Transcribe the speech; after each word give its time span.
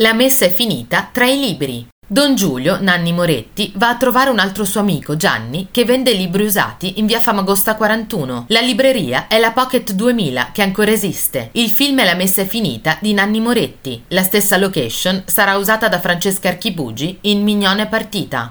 La 0.00 0.12
messa 0.12 0.44
è 0.44 0.52
finita 0.52 1.08
tra 1.10 1.26
i 1.26 1.40
libri. 1.40 1.84
Don 2.10 2.36
Giulio, 2.36 2.80
Nanni 2.80 3.12
Moretti, 3.12 3.72
va 3.74 3.88
a 3.88 3.96
trovare 3.96 4.30
un 4.30 4.38
altro 4.38 4.64
suo 4.64 4.80
amico, 4.80 5.16
Gianni, 5.16 5.68
che 5.72 5.84
vende 5.84 6.12
libri 6.12 6.44
usati 6.44 7.00
in 7.00 7.06
via 7.06 7.20
Famagosta 7.20 7.74
41. 7.74 8.44
La 8.48 8.60
libreria 8.60 9.26
è 9.26 9.40
la 9.40 9.50
Pocket 9.50 9.92
2000, 9.92 10.50
che 10.52 10.62
ancora 10.62 10.92
esiste. 10.92 11.50
Il 11.52 11.68
film 11.68 11.98
è 11.98 12.04
La 12.04 12.14
messa 12.14 12.42
è 12.42 12.46
finita 12.46 12.96
di 13.00 13.12
Nanni 13.12 13.40
Moretti. 13.40 14.04
La 14.08 14.22
stessa 14.22 14.56
location 14.56 15.24
sarà 15.26 15.56
usata 15.56 15.88
da 15.88 15.98
Francesca 15.98 16.48
Archibugi 16.48 17.18
in 17.22 17.42
Mignone 17.42 17.88
Partita. 17.88 18.46